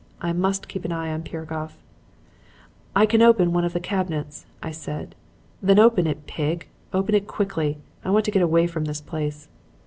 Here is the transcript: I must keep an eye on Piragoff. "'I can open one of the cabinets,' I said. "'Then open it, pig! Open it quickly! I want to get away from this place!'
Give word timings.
I 0.19 0.33
must 0.33 0.67
keep 0.67 0.83
an 0.83 0.91
eye 0.91 1.13
on 1.13 1.21
Piragoff. 1.21 1.77
"'I 2.95 3.05
can 3.05 3.21
open 3.21 3.53
one 3.53 3.63
of 3.65 3.73
the 3.73 3.79
cabinets,' 3.79 4.47
I 4.63 4.71
said. 4.71 5.13
"'Then 5.61 5.77
open 5.77 6.07
it, 6.07 6.25
pig! 6.25 6.65
Open 6.91 7.13
it 7.13 7.27
quickly! 7.27 7.77
I 8.03 8.09
want 8.09 8.25
to 8.25 8.31
get 8.31 8.41
away 8.41 8.65
from 8.65 8.85
this 8.85 8.99
place!' 8.99 9.47